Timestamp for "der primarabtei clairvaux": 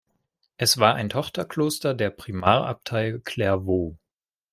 1.93-3.99